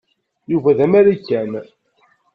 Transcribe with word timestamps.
Yuba 0.51 0.71
d 0.77 0.79
amarikan. 0.85 1.51